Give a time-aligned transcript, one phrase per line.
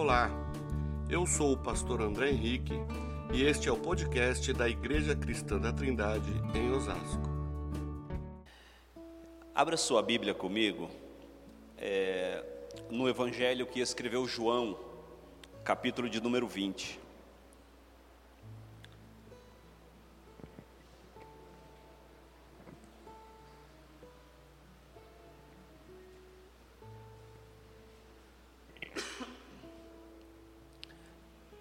[0.00, 0.30] Olá,
[1.10, 2.72] eu sou o pastor André Henrique
[3.32, 7.28] e este é o podcast da Igreja Cristã da Trindade em Osasco.
[9.52, 10.88] Abra sua Bíblia comigo
[11.76, 12.44] é,
[12.88, 14.78] no Evangelho que escreveu João,
[15.64, 17.00] capítulo de número 20.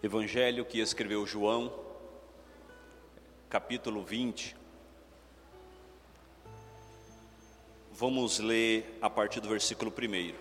[0.07, 1.69] Evangelho que escreveu João,
[3.49, 4.55] capítulo 20.
[7.91, 10.33] Vamos ler a partir do versículo 1.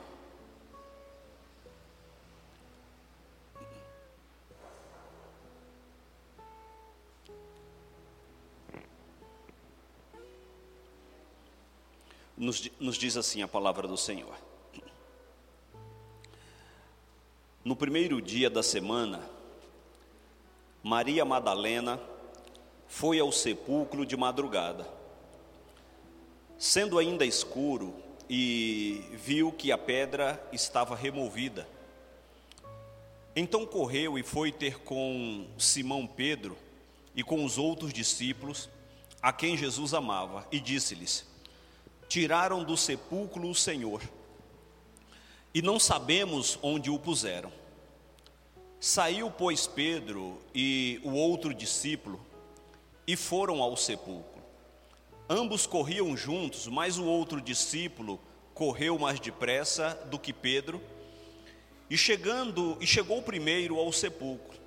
[12.37, 14.37] Nos, nos diz assim a palavra do Senhor.
[17.65, 19.35] No primeiro dia da semana,
[20.87, 22.01] Maria Madalena
[22.87, 24.89] foi ao sepulcro de madrugada.
[26.57, 27.93] Sendo ainda escuro,
[28.31, 31.69] e viu que a pedra estava removida.
[33.35, 36.57] Então correu e foi ter com Simão Pedro
[37.17, 38.69] e com os outros discípulos,
[39.21, 41.27] a quem Jesus amava, e disse-lhes:
[42.09, 44.01] Tiraram do sepulcro o Senhor,
[45.53, 47.66] e não sabemos onde o puseram.
[48.79, 52.21] Saiu, pois, Pedro e o outro discípulo
[53.07, 54.43] e foram ao sepulcro.
[55.29, 58.21] Ambos corriam juntos, mas o outro discípulo
[58.55, 60.81] correu mais depressa do que Pedro,
[61.89, 64.59] e chegando e chegou primeiro ao sepulcro.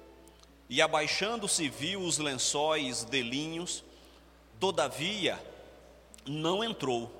[0.70, 3.84] E abaixando-se viu os lençóis de linhos,
[4.60, 5.40] todavia
[6.26, 7.12] não entrou.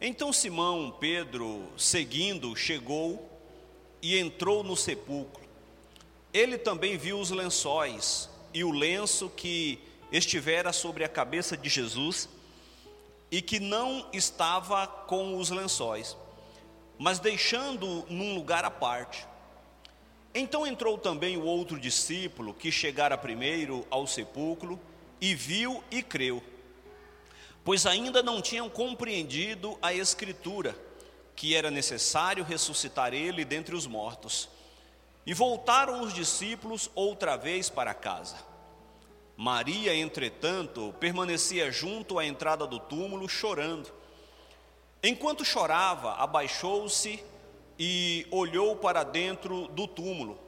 [0.00, 3.28] Então Simão Pedro, seguindo, chegou
[4.00, 5.43] e entrou no sepulcro.
[6.34, 9.78] Ele também viu os lençóis e o lenço que
[10.10, 12.28] estivera sobre a cabeça de Jesus
[13.30, 16.16] e que não estava com os lençóis,
[16.98, 19.24] mas deixando num lugar à parte.
[20.34, 24.80] Então entrou também o outro discípulo que chegara primeiro ao sepulcro
[25.20, 26.42] e viu e creu,
[27.64, 30.76] pois ainda não tinham compreendido a Escritura,
[31.36, 34.48] que era necessário ressuscitar ele dentre os mortos.
[35.26, 38.36] E voltaram os discípulos outra vez para casa.
[39.36, 43.90] Maria, entretanto, permanecia junto à entrada do túmulo, chorando.
[45.02, 47.22] Enquanto chorava, abaixou-se
[47.78, 50.38] e olhou para dentro do túmulo.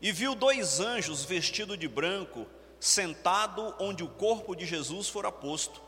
[0.00, 2.46] E viu dois anjos vestidos de branco,
[2.80, 5.80] sentado onde o corpo de Jesus fora posto,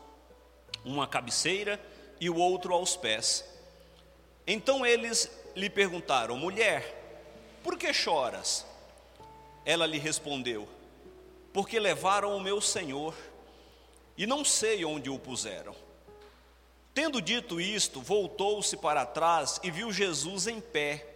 [0.85, 1.83] um à cabeceira
[2.21, 3.43] e o outro aos pés.
[4.45, 7.02] Então eles lhe perguntaram: Mulher,
[7.63, 8.65] por que choras?
[9.65, 10.67] Ela lhe respondeu:
[11.53, 13.15] Porque levaram o meu senhor
[14.17, 15.75] e não sei onde o puseram.
[16.93, 21.07] Tendo dito isto, voltou-se para trás e viu Jesus em pé,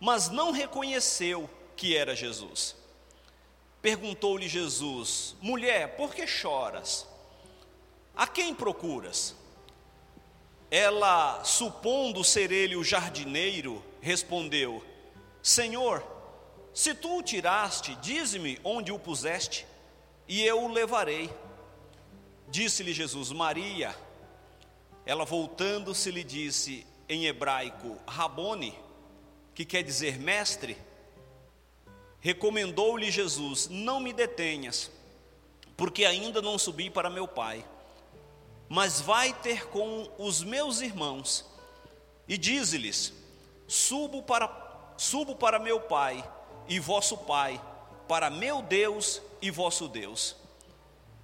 [0.00, 2.74] mas não reconheceu que era Jesus.
[3.80, 7.06] Perguntou-lhe Jesus: Mulher, por que choras?
[8.16, 9.34] A quem procuras?
[10.70, 14.82] Ela, supondo ser ele o jardineiro, respondeu:
[15.42, 16.06] Senhor,
[16.72, 19.66] se tu o tiraste, dize-me onde o puseste,
[20.28, 21.30] e eu o levarei.
[22.48, 23.94] Disse-lhe Jesus, Maria.
[25.04, 28.78] Ela voltando-se lhe disse em hebraico, Rabone,
[29.54, 30.76] que quer dizer mestre.
[32.20, 34.90] Recomendou-lhe Jesus: Não me detenhas,
[35.76, 37.64] porque ainda não subi para meu Pai,
[38.68, 41.44] mas vai ter com os meus irmãos,
[42.28, 43.12] e dize-lhes:
[43.66, 44.46] Subo para
[45.02, 46.24] Subo para meu Pai
[46.68, 47.60] e vosso Pai,
[48.06, 50.36] para meu Deus e vosso Deus.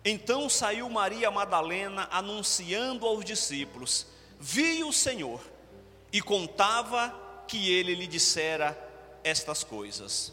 [0.05, 4.05] Então saiu Maria Madalena anunciando aos discípulos:
[4.41, 5.41] Vi o Senhor,
[6.13, 7.15] e contava
[7.47, 8.77] que ele lhe dissera
[9.23, 10.33] estas coisas.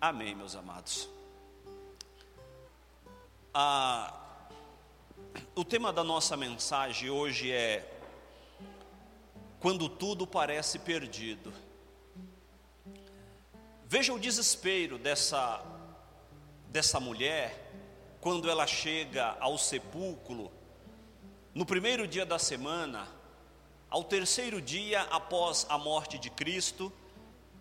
[0.00, 1.08] Amém, meus amados.
[3.52, 4.14] Ah,
[5.56, 7.84] o tema da nossa mensagem hoje é:
[9.58, 11.52] Quando tudo parece perdido.
[13.92, 15.60] Veja o desespero dessa,
[16.68, 17.72] dessa mulher
[18.20, 20.48] quando ela chega ao sepulcro,
[21.52, 23.08] no primeiro dia da semana,
[23.88, 26.92] ao terceiro dia após a morte de Cristo,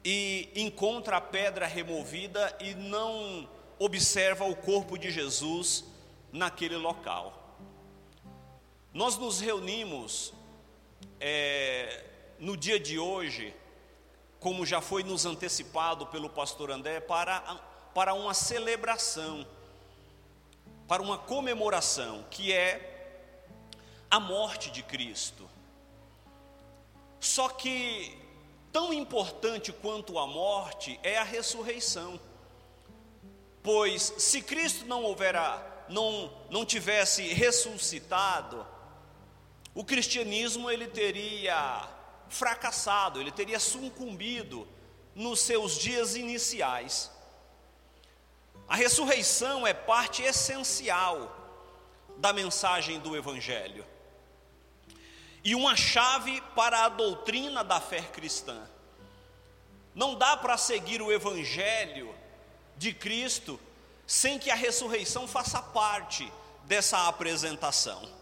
[0.06, 3.50] e encontra a pedra removida e não
[3.80, 5.84] observa o corpo de Jesus
[6.32, 7.58] naquele local.
[8.94, 10.32] Nós nos reunimos
[11.20, 12.06] é,
[12.38, 13.52] no dia de hoje
[14.40, 17.42] como já foi nos antecipado pelo pastor André, para,
[17.94, 19.46] para uma celebração,
[20.88, 23.26] para uma comemoração, que é
[24.10, 25.50] a morte de Cristo.
[27.20, 28.18] Só que
[28.72, 32.20] tão importante quanto a morte é a ressurreição.
[33.62, 35.04] Pois se Cristo não
[35.90, 38.66] não, não tivesse ressuscitado,
[39.76, 41.88] o cristianismo ele teria
[42.30, 44.68] fracassado, ele teria sucumbido
[45.16, 47.12] nos seus dias iniciais.
[48.68, 51.36] A ressurreição é parte essencial
[52.18, 53.86] da mensagem do Evangelho
[55.44, 58.62] e uma chave para a doutrina da fé cristã.
[59.96, 62.14] Não dá para seguir o Evangelho
[62.78, 63.60] de Cristo
[64.06, 66.32] sem que a ressurreição faça parte
[66.66, 68.19] dessa apresentação.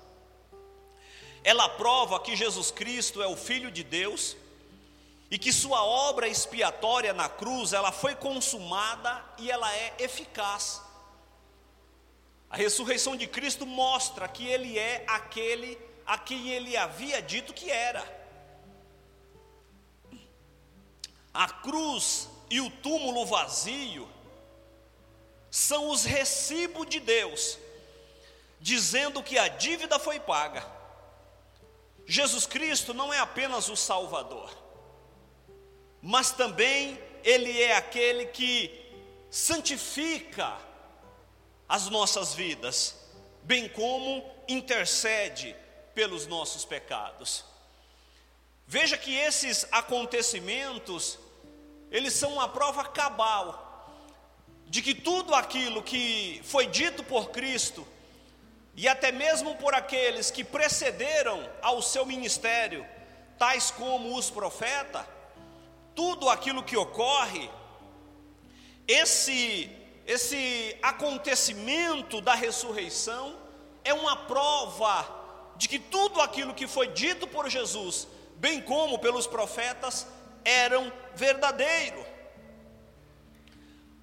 [1.43, 4.35] Ela prova que Jesus Cristo é o Filho de Deus
[5.29, 10.81] e que sua obra expiatória na cruz, ela foi consumada e ela é eficaz.
[12.49, 17.69] A ressurreição de Cristo mostra que ele é aquele a quem ele havia dito que
[17.69, 18.01] era.
[21.33, 24.07] A cruz e o túmulo vazio
[25.51, 27.59] são os recibos de Deus,
[28.61, 30.76] dizendo que a dívida foi paga
[32.07, 34.49] Jesus Cristo não é apenas o Salvador,
[36.01, 38.71] mas também Ele é aquele que
[39.29, 40.57] santifica
[41.67, 42.95] as nossas vidas,
[43.43, 45.53] bem como intercede
[45.93, 47.43] pelos nossos pecados.
[48.65, 51.19] Veja que esses acontecimentos,
[51.91, 53.65] eles são uma prova cabal
[54.65, 57.85] de que tudo aquilo que foi dito por Cristo
[58.77, 62.85] e até mesmo por aqueles que precederam ao seu ministério,
[63.35, 65.03] tais como os profetas,
[65.95, 67.49] tudo aquilo que ocorre,
[68.87, 69.67] esse,
[70.05, 73.35] esse acontecimento da ressurreição
[73.83, 75.07] é uma prova
[75.55, 80.05] de que tudo aquilo que foi dito por Jesus, bem como pelos profetas,
[80.45, 82.05] eram verdadeiro.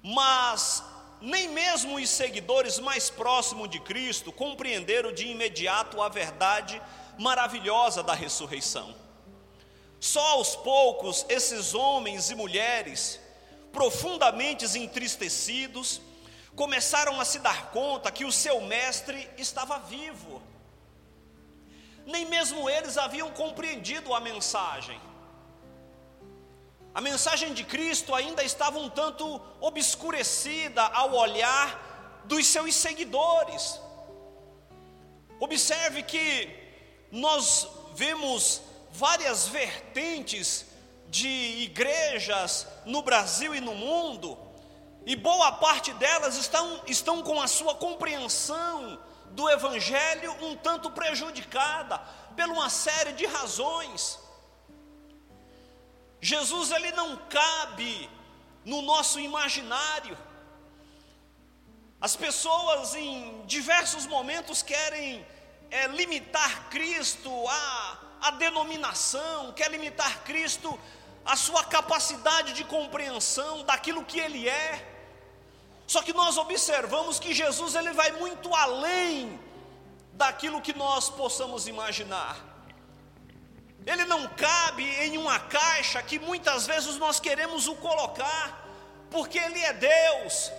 [0.03, 0.83] Mas
[1.25, 6.79] nem mesmo os seguidores mais próximos de Cristo compreenderam de imediato a verdade
[7.17, 8.95] maravilhosa da ressurreição.
[9.99, 13.19] Só aos poucos esses homens e mulheres,
[13.73, 15.99] profundamente entristecidos,
[16.55, 20.43] começaram a se dar conta que o seu mestre estava vivo.
[22.05, 25.01] Nem mesmo eles haviam compreendido a mensagem.
[26.95, 33.81] A mensagem de Cristo ainda estava um tanto obscurecida ao olhar dos seus seguidores.
[35.37, 36.49] Observe que
[37.11, 38.61] nós vemos
[38.93, 40.67] várias vertentes
[41.09, 41.27] de
[41.63, 44.37] igrejas no Brasil e no mundo,
[45.05, 48.97] e boa parte delas estão, estão com a sua compreensão
[49.31, 51.97] do Evangelho um tanto prejudicada,
[52.37, 54.24] por uma série de razões.
[56.25, 58.09] Jesus ele não cabe
[58.65, 60.17] no nosso imaginário.
[62.01, 65.23] As pessoas em diversos momentos querem
[65.69, 70.79] é, limitar Cristo à, à denominação, quer limitar Cristo
[71.23, 74.93] à sua capacidade de compreensão daquilo que Ele é.
[75.85, 79.39] Só que nós observamos que Jesus ele vai muito além
[80.13, 82.54] daquilo que nós possamos imaginar.
[83.85, 88.67] Ele não cabe em uma caixa que muitas vezes nós queremos o colocar,
[89.11, 90.51] porque Ele é Deus.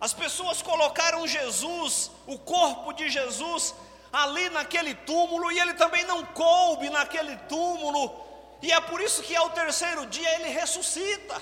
[0.00, 3.74] As pessoas colocaram Jesus, o corpo de Jesus,
[4.12, 8.14] ali naquele túmulo, e ele também não coube naquele túmulo,
[8.62, 11.40] e é por isso que ao terceiro dia ele ressuscita.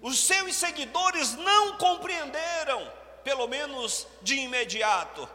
[0.00, 2.92] Os seus seguidores não compreenderam,
[3.22, 5.28] pelo menos de imediato.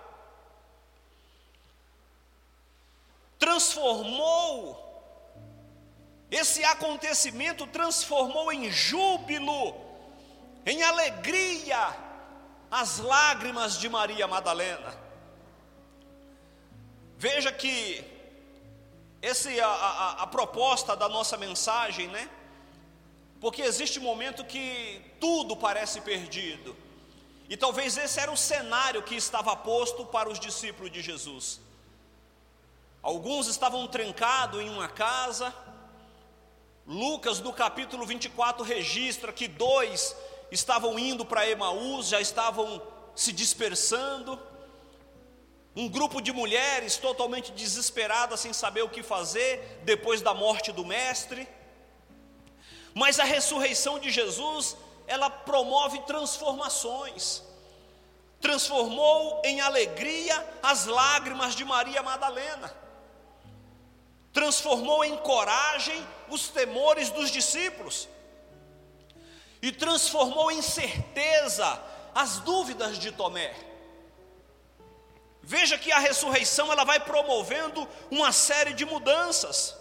[3.38, 4.84] Transformou,
[6.30, 9.76] esse acontecimento transformou em júbilo,
[10.66, 11.96] em alegria,
[12.70, 14.94] as lágrimas de Maria Madalena.
[17.18, 18.04] Veja que
[19.22, 22.30] esse a, a, a proposta da nossa mensagem, né?
[23.40, 26.76] Porque existe um momento que tudo parece perdido.
[27.50, 31.62] E talvez esse era o cenário que estava posto para os discípulos de Jesus.
[33.08, 35.56] Alguns estavam trancados em uma casa.
[36.86, 40.14] Lucas, no capítulo 24, registra que dois
[40.52, 42.82] estavam indo para Emaús, já estavam
[43.16, 44.38] se dispersando.
[45.74, 50.84] um grupo de mulheres totalmente desesperadas, sem saber o que fazer depois da morte do
[50.84, 51.48] Mestre.
[52.94, 54.76] Mas a ressurreição de Jesus,
[55.08, 57.42] ela promove transformações.
[58.42, 62.87] Transformou em alegria as lágrimas de Maria Madalena.
[64.34, 68.08] Transformou em coragem os temores dos discípulos.
[69.62, 71.82] E transformou em certeza
[72.14, 73.54] as dúvidas de Tomé.
[75.42, 79.76] Veja que a ressurreição ela vai promovendo uma série de mudanças.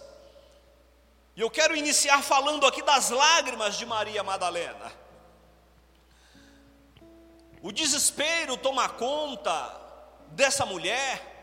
[1.35, 4.91] E eu quero iniciar falando aqui das lágrimas de Maria Madalena.
[7.61, 9.81] O desespero toma conta
[10.27, 11.36] dessa mulher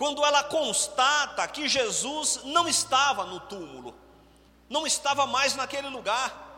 [0.00, 3.94] quando ela constata que Jesus não estava no túmulo,
[4.68, 6.50] não estava mais naquele lugar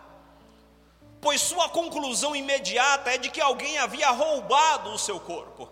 [1.22, 5.70] pois sua conclusão imediata é de que alguém havia roubado o seu corpo.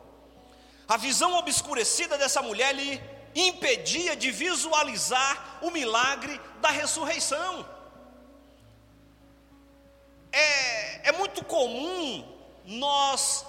[0.89, 3.03] A visão obscurecida dessa mulher lhe
[3.35, 7.69] impedia de visualizar o milagre da ressurreição.
[10.33, 12.25] É, é muito comum
[12.65, 13.45] nós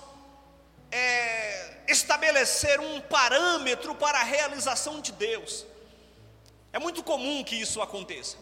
[0.91, 5.65] é, estabelecer um parâmetro para a realização de Deus.
[6.73, 8.37] É muito comum que isso aconteça.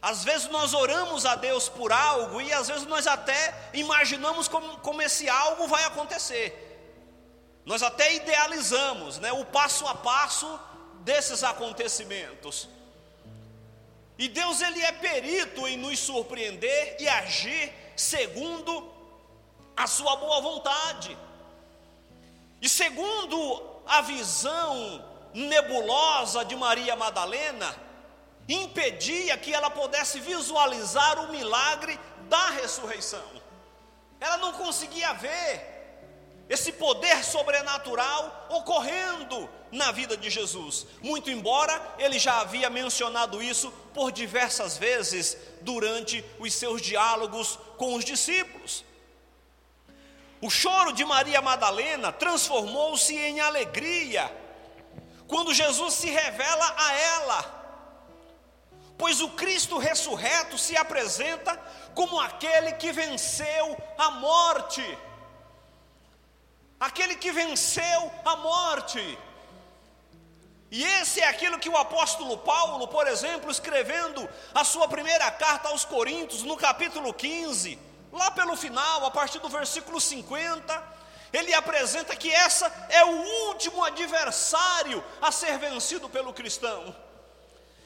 [0.00, 4.78] Às vezes nós oramos a Deus por algo e às vezes nós até imaginamos como,
[4.78, 6.58] como esse algo vai acontecer.
[7.64, 10.58] Nós até idealizamos né, o passo a passo
[11.00, 12.68] desses acontecimentos.
[14.18, 18.92] E Deus ele é perito em nos surpreender e agir segundo
[19.76, 21.16] a sua boa vontade.
[22.62, 25.04] E segundo a visão
[25.34, 27.74] nebulosa de Maria Madalena,
[28.48, 33.42] impedia que ela pudesse visualizar o milagre da ressurreição.
[34.20, 35.72] Ela não conseguia ver
[36.48, 40.86] esse poder sobrenatural ocorrendo na vida de Jesus.
[41.02, 47.94] Muito embora ele já havia mencionado isso por diversas vezes durante os seus diálogos com
[47.94, 48.84] os discípulos.
[50.42, 54.30] O choro de Maria Madalena transformou-se em alegria
[55.26, 57.62] quando Jesus se revela a ela
[59.02, 61.60] pois o Cristo ressurreto se apresenta
[61.92, 64.98] como aquele que venceu a morte.
[66.78, 69.18] Aquele que venceu a morte.
[70.70, 75.70] E esse é aquilo que o apóstolo Paulo, por exemplo, escrevendo a sua primeira carta
[75.70, 77.76] aos Coríntios, no capítulo 15,
[78.12, 81.02] lá pelo final, a partir do versículo 50,
[81.32, 86.94] ele apresenta que essa é o último adversário a ser vencido pelo cristão.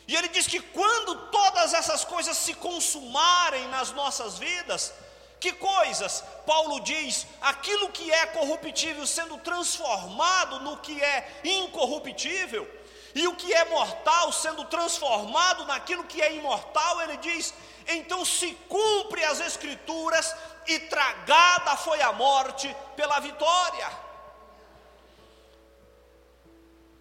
[0.09, 4.93] E ele diz que quando todas essas coisas se consumarem nas nossas vidas,
[5.39, 6.25] que coisas?
[6.45, 12.69] Paulo diz: aquilo que é corruptível sendo transformado no que é incorruptível,
[13.17, 17.55] e o que é mortal sendo transformado naquilo que é imortal, ele diz:
[17.89, 23.91] então se cumpre as Escrituras, e tragada foi a morte pela vitória.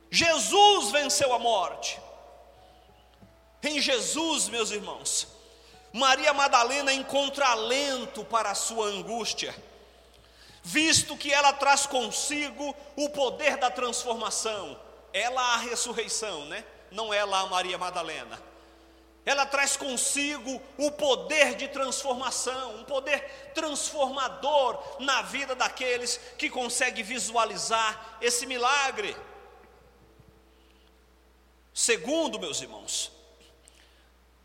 [0.09, 1.99] Jesus venceu a morte.
[3.61, 5.27] Em Jesus, meus irmãos,
[5.91, 9.53] Maria Madalena encontra alento para a sua angústia,
[10.63, 14.79] visto que ela traz consigo o poder da transformação.
[15.15, 16.65] Ela a ressurreição, né?
[16.91, 18.37] Não ela a Maria Madalena.
[19.25, 23.21] Ela traz consigo o poder de transformação, um poder
[23.55, 29.15] transformador na vida daqueles que conseguem visualizar esse milagre.
[31.73, 33.09] Segundo, meus irmãos,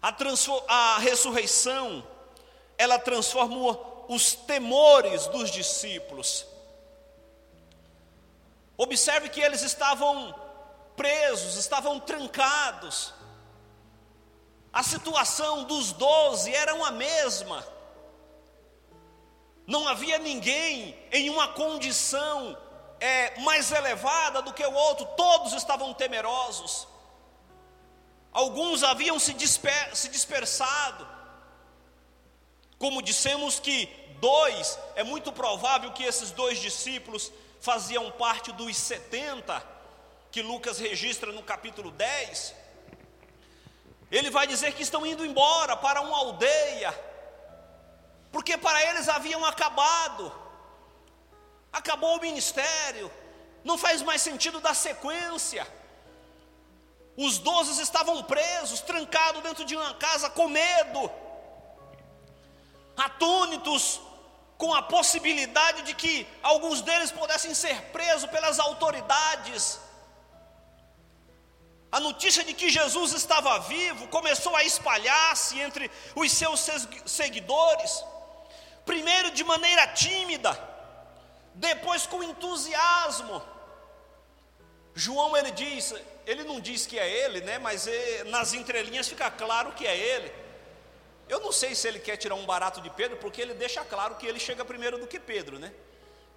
[0.01, 0.15] a,
[0.69, 2.07] a ressurreição,
[2.79, 6.47] ela transforma os temores dos discípulos.
[8.79, 10.49] Observe que eles estavam
[11.01, 13.15] presos, estavam trancados.
[14.71, 17.67] A situação dos doze era a mesma.
[19.67, 22.55] Não havia ninguém em uma condição
[23.01, 26.87] é, mais elevada do que o outro, todos estavam temerosos.
[28.31, 31.09] Alguns haviam se, disper, se dispersado.
[32.79, 33.87] Como dissemos que
[34.21, 39.80] dois, é muito provável que esses dois discípulos faziam parte dos 70
[40.31, 42.55] que Lucas registra no capítulo 10.
[44.11, 46.93] Ele vai dizer que estão indo embora para uma aldeia,
[48.33, 50.33] porque para eles haviam acabado,
[51.73, 53.11] acabou o ministério,
[53.65, 55.67] não faz mais sentido dar sequência.
[57.17, 61.11] Os doze estavam presos, trancados dentro de uma casa com medo,
[62.97, 64.01] atônitos
[64.57, 69.81] com a possibilidade de que alguns deles pudessem ser presos pelas autoridades.
[71.93, 76.65] A notícia de que Jesus estava vivo começou a espalhar-se entre os seus
[77.05, 78.05] seguidores,
[78.85, 80.53] primeiro de maneira tímida,
[81.55, 83.43] depois com entusiasmo.
[84.95, 85.93] João ele diz,
[86.27, 87.59] ele não diz que é ele, né?
[87.59, 90.33] Mas é, nas entrelinhas fica claro que é ele.
[91.29, 94.17] Eu não sei se ele quer tirar um barato de Pedro, porque ele deixa claro
[94.17, 95.73] que ele chega primeiro do que Pedro, né?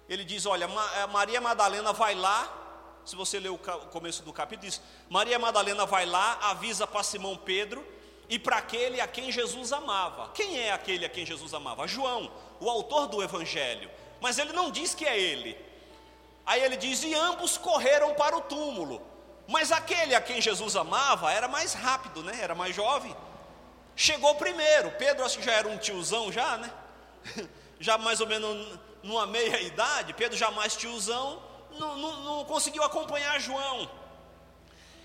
[0.08, 2.63] Ele diz: Olha, eh, Maria Madalena vai lá.
[3.04, 7.36] Se você ler o começo do capítulo, diz: Maria Madalena vai lá, avisa para Simão
[7.36, 7.86] Pedro
[8.28, 10.30] e para aquele a quem Jesus amava.
[10.34, 11.86] Quem é aquele a quem Jesus amava?
[11.86, 12.30] João,
[12.60, 13.90] o autor do evangelho.
[14.20, 15.56] Mas ele não diz que é ele.
[16.46, 19.02] Aí ele diz: E ambos correram para o túmulo.
[19.46, 22.38] Mas aquele a quem Jesus amava era mais rápido, né?
[22.40, 23.14] Era mais jovem.
[23.94, 26.72] Chegou primeiro, Pedro acho que já era um tiozão já, né?
[27.80, 31.42] Já mais ou menos numa meia idade, Pedro já mais tiozão,
[31.78, 33.90] não, não, não conseguiu acompanhar João.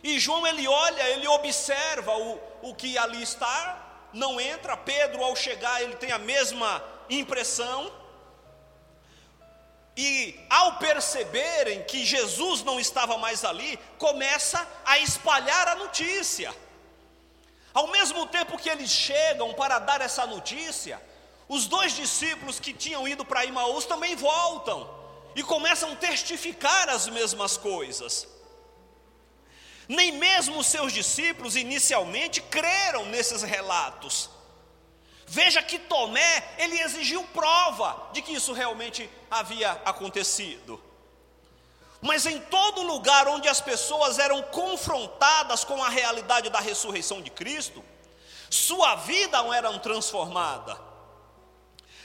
[0.03, 4.77] E João ele olha, ele observa o, o que ali está, não entra.
[4.77, 7.91] Pedro, ao chegar, ele tem a mesma impressão.
[9.97, 16.55] E ao perceberem que Jesus não estava mais ali, começa a espalhar a notícia.
[17.73, 21.01] Ao mesmo tempo que eles chegam para dar essa notícia,
[21.49, 24.99] os dois discípulos que tinham ido para Imaús também voltam
[25.35, 28.27] e começam a testificar as mesmas coisas.
[29.87, 34.29] Nem mesmo os seus discípulos inicialmente creram nesses relatos.
[35.25, 40.81] Veja que Tomé, ele exigiu prova de que isso realmente havia acontecido.
[42.01, 47.29] Mas em todo lugar onde as pessoas eram confrontadas com a realidade da ressurreição de
[47.29, 47.83] Cristo,
[48.49, 50.79] sua vida não era transformada.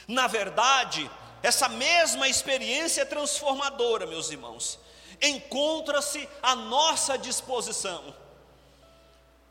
[0.06, 1.10] Na verdade,
[1.44, 4.78] essa mesma experiência transformadora, meus irmãos,
[5.20, 8.16] encontra-se à nossa disposição.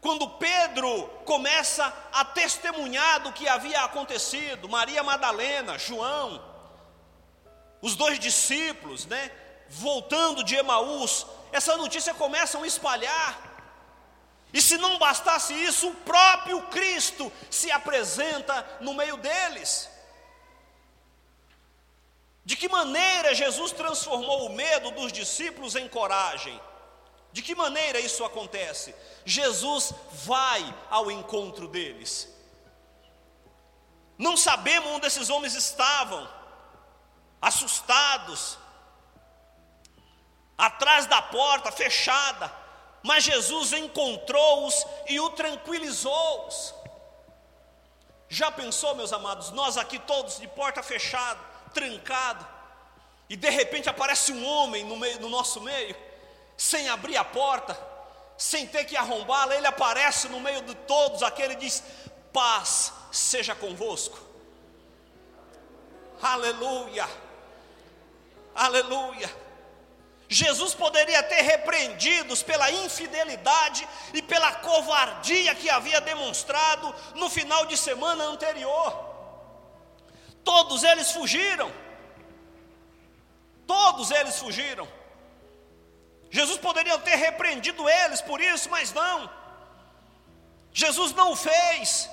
[0.01, 6.43] Quando Pedro começa a testemunhar do que havia acontecido, Maria Madalena, João,
[7.79, 9.31] os dois discípulos, né?
[9.69, 13.39] voltando de Emaús, essa notícia começa a espalhar.
[14.51, 19.92] E se não bastasse isso, o próprio Cristo se apresenta no meio deles.
[22.45, 26.59] De que maneira Jesus transformou o medo dos discípulos em coragem?
[27.31, 28.93] De que maneira isso acontece?
[29.25, 32.29] Jesus vai ao encontro deles.
[34.17, 36.29] Não sabemos onde esses homens estavam,
[37.41, 38.57] assustados,
[40.57, 42.53] atrás da porta fechada,
[43.01, 46.75] mas Jesus encontrou-os e o tranquilizou-os.
[48.29, 52.47] Já pensou, meus amados, nós aqui todos de porta fechada, trancado,
[53.29, 55.95] e de repente aparece um homem no, meio, no nosso meio,
[56.57, 57.77] sem abrir a porta,
[58.37, 61.83] sem ter que arrombá-la, ele aparece no meio de todos, aquele diz:
[62.31, 64.19] paz seja convosco.
[66.21, 67.07] Aleluia,
[68.55, 69.43] aleluia.
[70.29, 77.77] Jesus poderia ter repreendidos pela infidelidade e pela covardia que havia demonstrado no final de
[77.77, 79.12] semana anterior.
[80.43, 81.71] Todos eles fugiram.
[83.65, 84.87] Todos eles fugiram.
[86.29, 89.29] Jesus poderia ter repreendido eles por isso, mas não.
[90.73, 92.09] Jesus não o fez.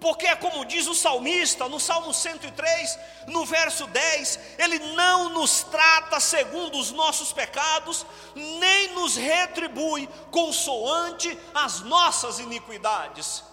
[0.00, 5.62] Porque é como diz o salmista no Salmo 103, no verso 10, ele não nos
[5.62, 8.04] trata segundo os nossos pecados,
[8.34, 13.44] nem nos retribui consoante as nossas iniquidades.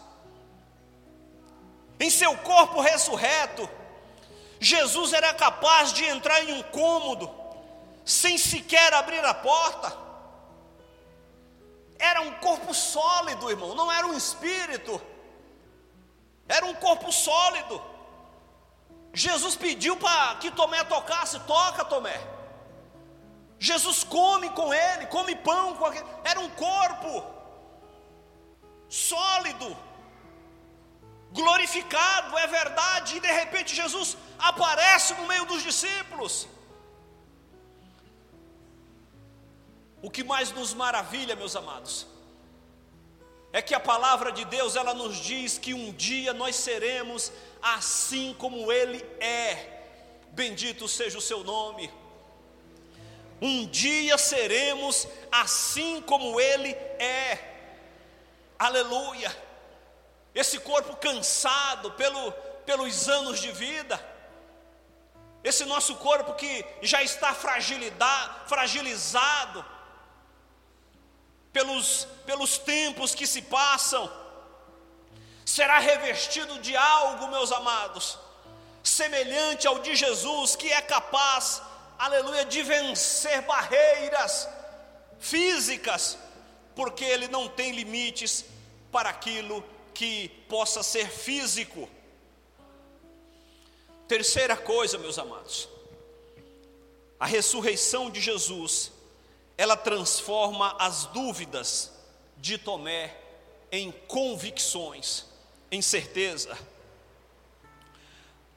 [1.99, 3.69] Em seu corpo ressurreto,
[4.59, 7.31] Jesus era capaz de entrar em um cômodo,
[8.03, 9.95] sem sequer abrir a porta.
[11.97, 15.01] Era um corpo sólido, irmão, não era um espírito
[16.49, 17.79] era um corpo sólido.
[19.13, 22.19] Jesus pediu para que Tomé tocasse, toca Tomé.
[23.59, 26.09] Jesus come com ele, come pão com aquele.
[26.23, 27.23] Era um corpo
[28.89, 29.77] sólido,
[31.31, 36.47] glorificado, é verdade, e de repente Jesus aparece no meio dos discípulos.
[40.01, 42.07] O que mais nos maravilha, meus amados,
[43.51, 48.33] é que a palavra de Deus ela nos diz que um dia nós seremos assim
[48.37, 49.81] como Ele é.
[50.31, 51.91] Bendito seja o seu nome.
[53.41, 57.49] Um dia seremos assim como Ele é.
[58.57, 59.35] Aleluia.
[60.33, 62.31] Esse corpo cansado pelo,
[62.65, 63.99] pelos anos de vida,
[65.43, 69.65] esse nosso corpo que já está fragilizado
[71.53, 74.11] pelos, pelos tempos que se passam,
[75.45, 78.17] será revestido de algo, meus amados,
[78.83, 81.61] semelhante ao de Jesus, que é capaz,
[81.97, 84.47] aleluia, de vencer barreiras
[85.19, 86.17] físicas,
[86.75, 88.45] porque ele não tem limites
[88.91, 91.89] para aquilo que possa ser físico.
[94.09, 95.69] Terceira coisa, meus amados,
[97.19, 98.91] a ressurreição de Jesus,
[99.55, 101.91] ela transforma as dúvidas
[102.35, 103.15] de Tomé
[103.71, 105.25] em convicções,
[105.71, 106.57] em certeza.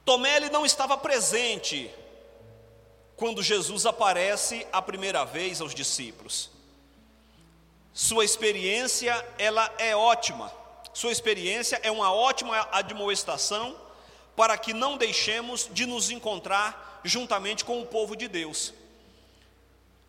[0.06, 1.94] Tomé ele não estava presente
[3.14, 6.48] quando Jesus aparece a primeira vez aos discípulos.
[7.92, 10.50] Sua experiência ela é ótima.
[10.94, 13.91] Sua experiência é uma ótima admoestação
[14.42, 18.74] para que não deixemos de nos encontrar juntamente com o povo de Deus.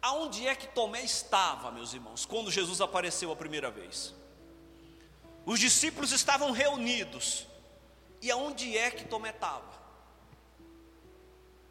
[0.01, 4.11] Aonde é que Tomé estava, meus irmãos, quando Jesus apareceu a primeira vez?
[5.45, 7.45] Os discípulos estavam reunidos.
[8.23, 9.71] E aonde é que Tomé estava?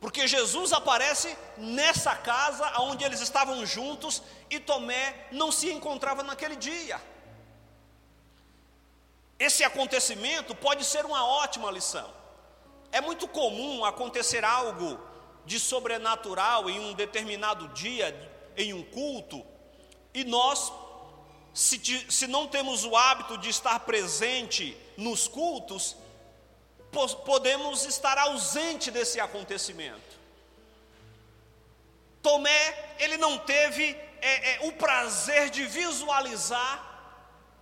[0.01, 6.55] Porque Jesus aparece nessa casa onde eles estavam juntos e Tomé não se encontrava naquele
[6.55, 7.03] dia.
[9.37, 12.22] Esse acontecimento pode ser uma ótima lição.
[12.93, 15.01] É muito comum acontecer algo
[15.45, 19.45] de sobrenatural em um determinado dia, em um culto,
[20.15, 20.71] e nós,
[21.55, 25.97] se, se não temos o hábito de estar presente nos cultos,
[27.25, 30.21] podemos estar ausente desse acontecimento.
[32.23, 36.92] Tomé, ele não teve é, é, o prazer de visualizar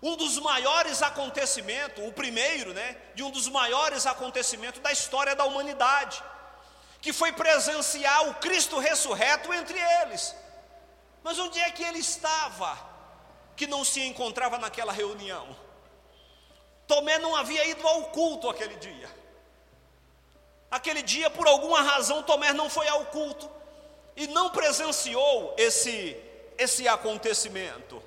[0.03, 5.45] um dos maiores acontecimentos, o primeiro, né, de um dos maiores acontecimentos da história da
[5.45, 6.23] humanidade,
[7.03, 10.35] que foi presenciar o Cristo ressurreto entre eles.
[11.23, 12.79] Mas onde é que ele estava
[13.57, 15.55] que não se encontrava naquela reunião?
[16.87, 19.09] Tomé não havia ido ao culto aquele dia.
[20.71, 23.51] Aquele dia, por alguma razão, Tomé não foi ao culto
[24.17, 26.17] e não presenciou esse,
[26.57, 28.03] esse acontecimento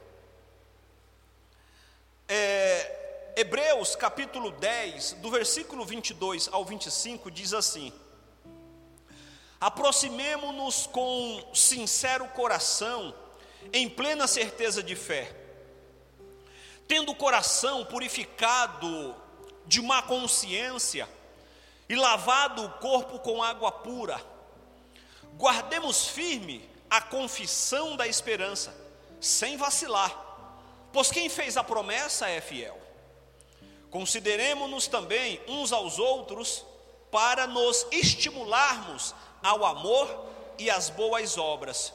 [2.36, 7.94] é, Hebreus capítulo 10, do versículo 22 ao 25, diz assim:
[9.62, 13.14] Aproximemo-nos com sincero coração,
[13.72, 15.32] em plena certeza de fé,
[16.88, 19.16] tendo o coração purificado
[19.68, 21.08] de má consciência
[21.88, 24.20] e lavado o corpo com água pura,
[25.38, 28.76] guardemos firme a confissão da esperança,
[29.22, 30.33] sem vacilar
[30.94, 32.80] Pois quem fez a promessa é fiel.
[33.90, 36.64] Consideremos-nos também uns aos outros
[37.12, 40.26] para nos estimularmos ao amor
[40.58, 41.92] e às boas obras.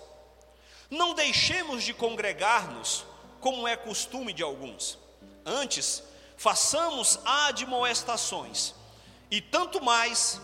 [0.91, 3.05] Não deixemos de congregar-nos,
[3.41, 4.99] como é costume de alguns.
[5.47, 6.03] Antes,
[6.37, 8.75] façamos admoestações,
[9.31, 10.41] e tanto mais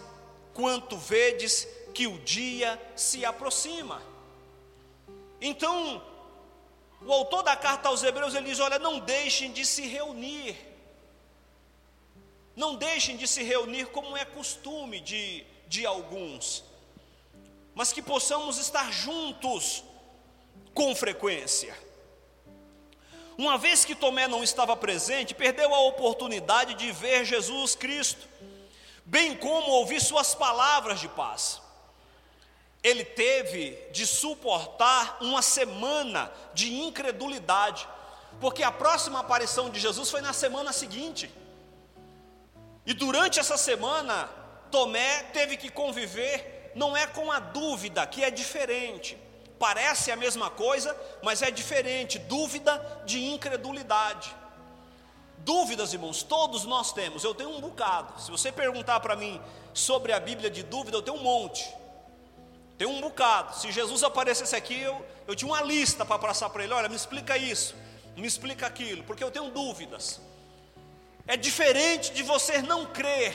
[0.52, 4.00] quanto vedes que o dia se aproxima.
[5.40, 6.02] Então,
[7.06, 10.56] o autor da carta aos Hebreus ele diz: olha, não deixem de se reunir,
[12.56, 16.64] não deixem de se reunir como é costume de, de alguns,
[17.74, 19.84] mas que possamos estar juntos
[20.72, 21.76] com frequência.
[23.36, 28.28] Uma vez que Tomé não estava presente, perdeu a oportunidade de ver Jesus Cristo,
[29.04, 31.63] bem como ouvir Suas palavras de paz
[32.84, 37.88] ele teve de suportar uma semana de incredulidade,
[38.38, 41.32] porque a próxima aparição de Jesus foi na semana seguinte.
[42.84, 44.28] E durante essa semana,
[44.70, 49.16] Tomé teve que conviver, não é com a dúvida, que é diferente.
[49.58, 54.36] Parece a mesma coisa, mas é diferente dúvida de incredulidade.
[55.38, 57.24] Dúvidas, irmãos, todos nós temos.
[57.24, 58.20] Eu tenho um bocado.
[58.20, 59.40] Se você perguntar para mim
[59.72, 61.83] sobre a Bíblia de dúvida, eu tenho um monte.
[62.76, 63.56] Tem um bocado.
[63.56, 66.96] Se Jesus aparecesse aqui, eu, eu tinha uma lista para passar para ele: olha, me
[66.96, 67.74] explica isso,
[68.16, 70.20] me explica aquilo, porque eu tenho dúvidas.
[71.26, 73.32] É diferente de você não crer,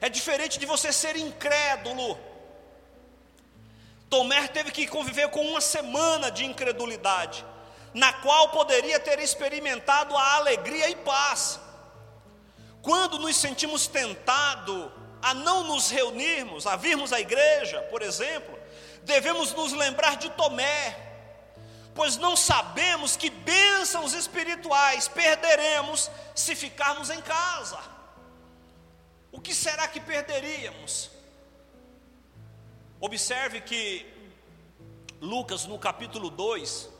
[0.00, 2.18] é diferente de você ser incrédulo.
[4.10, 7.44] Tomé teve que conviver com uma semana de incredulidade,
[7.92, 11.58] na qual poderia ter experimentado a alegria e paz.
[12.82, 14.90] Quando nos sentimos tentados
[15.24, 18.58] a não nos reunirmos, a virmos à igreja, por exemplo,
[19.04, 20.94] devemos nos lembrar de Tomé,
[21.94, 27.78] pois não sabemos que bênçãos espirituais perderemos se ficarmos em casa.
[29.32, 31.10] O que será que perderíamos?
[33.00, 34.06] Observe que
[35.22, 36.90] Lucas, no capítulo 2,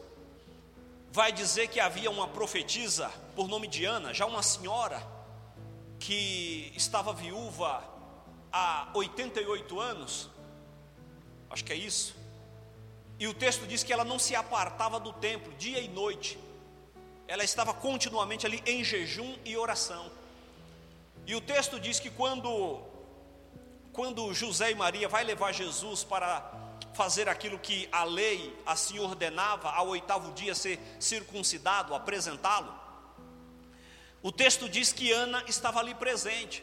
[1.12, 5.06] vai dizer que havia uma profetisa por nome de Ana, já uma senhora,
[5.98, 7.92] que estava viúva
[8.56, 10.30] há 88 anos,
[11.50, 12.14] acho que é isso,
[13.18, 16.38] e o texto diz que ela não se apartava do templo dia e noite,
[17.26, 20.08] ela estava continuamente ali em jejum e oração.
[21.26, 22.80] E o texto diz que quando
[23.92, 26.52] quando José e Maria vai levar Jesus para
[26.94, 32.74] fazer aquilo que a lei assim ordenava, ao oitavo dia ser circuncidado, apresentá-lo,
[34.22, 36.62] o texto diz que Ana estava ali presente.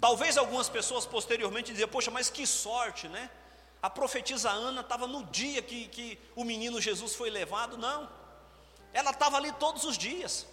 [0.00, 3.28] Talvez algumas pessoas posteriormente diziam, poxa, mas que sorte, né?
[3.82, 7.76] A profetisa Ana estava no dia que, que o menino Jesus foi levado.
[7.76, 8.08] Não,
[8.92, 10.46] ela estava ali todos os dias.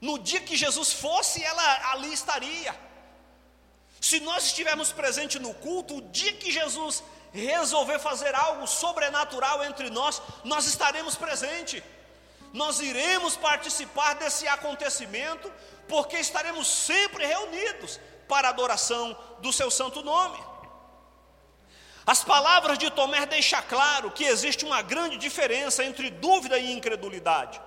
[0.00, 2.74] No dia que Jesus fosse, ela ali estaria.
[4.00, 9.90] Se nós estivermos presentes no culto, o dia que Jesus resolver fazer algo sobrenatural entre
[9.90, 11.82] nós, nós estaremos presentes.
[12.52, 15.50] Nós iremos participar desse acontecimento,
[15.88, 17.98] porque estaremos sempre reunidos
[18.32, 20.42] para a adoração do seu santo nome.
[22.06, 27.60] As palavras de Tomé deixam claro que existe uma grande diferença entre dúvida e incredulidade.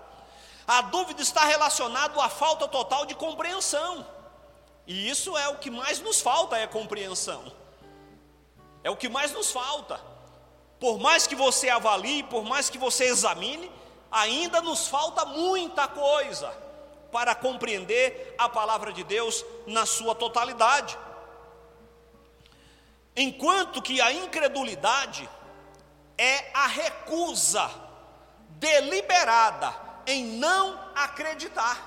[0.67, 4.08] A dúvida está relacionada à falta total de compreensão.
[4.88, 7.43] E isso é o que mais nos falta, é compreensão.
[8.84, 10.01] É o que mais nos falta.
[10.80, 13.71] Por mais que você avalie, por mais que você examine,
[14.12, 16.64] ainda nos falta muita coisa
[17.15, 20.97] para compreender a palavra de Deus na sua totalidade.
[23.15, 25.30] Enquanto que a incredulidade
[26.17, 27.71] é a recusa
[28.49, 29.73] deliberada
[30.06, 31.78] em não acreditar.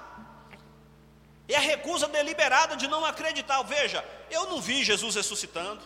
[1.47, 3.63] É a recusa deliberada de não acreditar.
[3.65, 5.83] Veja, eu não vi Jesus ressuscitando,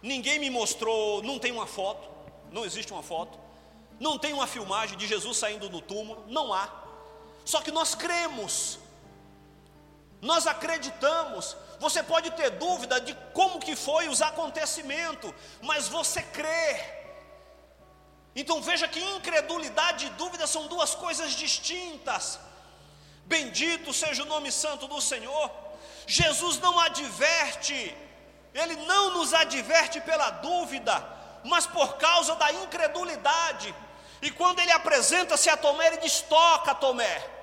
[0.00, 2.08] ninguém me mostrou, não tem uma foto,
[2.52, 3.36] não existe uma foto,
[3.98, 6.85] não tem uma filmagem de Jesus saindo do túmulo, não há.
[7.52, 8.78] Só que nós cremos,
[10.20, 11.56] nós acreditamos.
[11.78, 15.32] Você pode ter dúvida de como que foi os acontecimentos,
[15.62, 16.68] mas você crê.
[18.34, 22.40] Então veja que incredulidade e dúvida são duas coisas distintas.
[23.24, 25.48] Bendito seja o nome santo do Senhor.
[26.04, 27.96] Jesus não adverte,
[28.52, 30.94] ele não nos adverte pela dúvida,
[31.44, 33.72] mas por causa da incredulidade.
[34.20, 37.35] E quando ele apresenta-se a Tomé, ele diz: Toca, Tomé.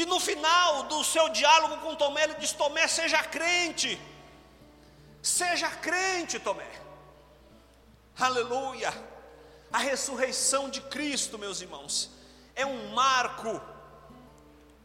[0.00, 4.00] E no final do seu diálogo com Tomé, ele diz: Tomé, seja crente.
[5.20, 6.70] Seja crente, Tomé.
[8.16, 8.94] Aleluia.
[9.72, 12.12] A ressurreição de Cristo, meus irmãos,
[12.54, 13.60] é um marco,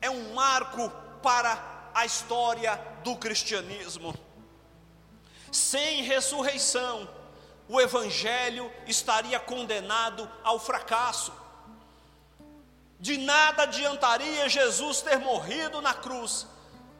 [0.01, 0.89] é um marco
[1.21, 4.15] para a história do cristianismo.
[5.51, 7.07] Sem ressurreição,
[7.69, 11.31] o evangelho estaria condenado ao fracasso.
[13.03, 16.47] De nada adiantaria Jesus ter morrido na cruz,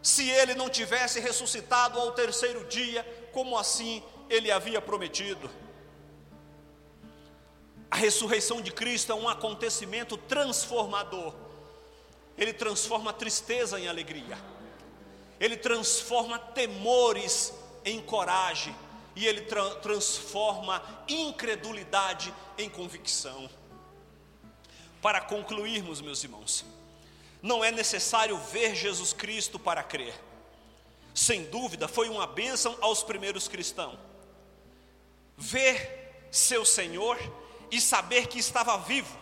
[0.01, 5.49] se ele não tivesse ressuscitado ao terceiro dia, como assim ele havia prometido.
[7.89, 11.33] A ressurreição de Cristo é um acontecimento transformador.
[12.37, 14.37] Ele transforma tristeza em alegria.
[15.39, 17.53] Ele transforma temores
[17.85, 18.75] em coragem
[19.15, 23.49] e ele tra transforma incredulidade em convicção.
[25.03, 26.65] Para concluirmos, meus irmãos,
[27.41, 30.15] não é necessário ver Jesus Cristo para crer.
[31.13, 33.99] Sem dúvida, foi uma bênção aos primeiros cristãos.
[35.37, 37.19] Ver seu Senhor
[37.69, 39.15] e saber que estava vivo.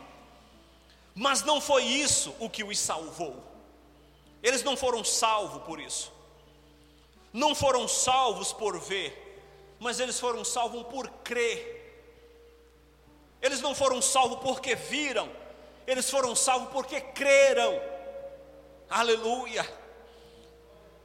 [1.14, 3.44] Mas não foi isso o que os salvou.
[4.42, 6.14] Eles não foram salvos por isso.
[7.34, 9.32] Não foram salvos por ver
[9.82, 11.60] mas eles foram salvos por crer.
[13.42, 15.28] Eles não foram salvos porque viram,
[15.88, 17.82] eles foram salvos porque creram.
[18.90, 19.68] Aleluia.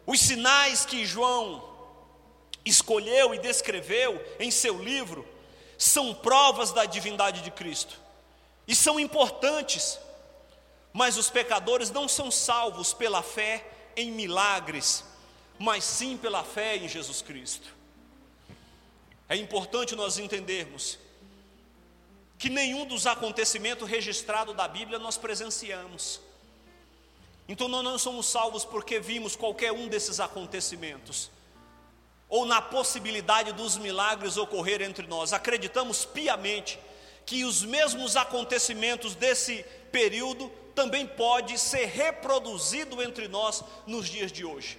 [0.06, 1.76] Os sinais que João
[2.64, 5.26] escolheu e descreveu em seu livro
[5.78, 8.00] são provas da divindade de Cristo
[8.66, 9.98] e são importantes,
[10.92, 13.64] mas os pecadores não são salvos pela fé
[13.96, 15.04] em milagres,
[15.58, 17.74] mas sim pela fé em Jesus Cristo.
[19.28, 20.98] É importante nós entendermos
[22.38, 26.20] que nenhum dos acontecimentos registrados da Bíblia nós presenciamos.
[27.48, 31.30] Então nós não somos salvos porque vimos qualquer um desses acontecimentos,
[32.28, 35.32] ou na possibilidade dos milagres ocorrer entre nós.
[35.32, 36.78] Acreditamos piamente
[37.24, 44.44] que os mesmos acontecimentos desse período também pode ser reproduzido entre nós nos dias de
[44.44, 44.78] hoje.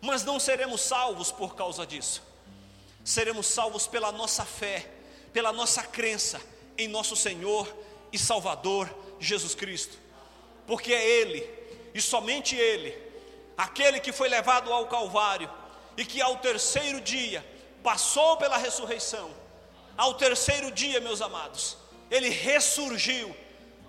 [0.00, 2.22] Mas não seremos salvos por causa disso
[3.06, 4.84] seremos salvos pela nossa fé,
[5.32, 6.40] pela nossa crença
[6.78, 7.72] em nosso Senhor
[8.12, 9.98] e Salvador Jesus Cristo,
[10.66, 11.48] porque é Ele
[11.94, 12.96] e somente Ele,
[13.56, 15.50] aquele que foi levado ao Calvário
[15.96, 17.44] e que ao terceiro dia
[17.82, 19.30] passou pela ressurreição,
[19.96, 21.78] ao terceiro dia, meus amados,
[22.10, 23.34] ele ressurgiu,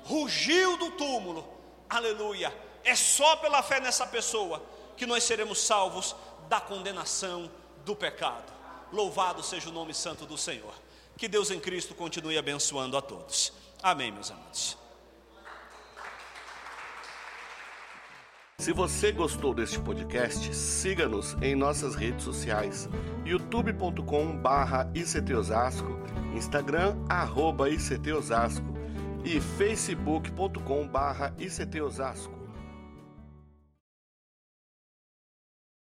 [0.04, 1.48] rugiu do túmulo,
[1.90, 2.54] aleluia.
[2.84, 4.64] É só pela fé nessa pessoa
[4.96, 6.16] que nós seremos salvos
[6.48, 7.52] da condenação
[7.84, 8.54] do pecado.
[8.92, 10.74] Louvado seja o nome santo do Senhor.
[11.18, 13.52] Que Deus em Cristo continue abençoando a todos.
[13.82, 14.78] Amém, meus amados.
[18.60, 22.88] Se você gostou deste podcast, siga-nos em nossas redes sociais:
[23.26, 26.00] youtube.com/ictosasco,
[26.36, 28.78] Instagram arroba @ictosasco
[29.24, 32.37] e facebook.com/ictosasco.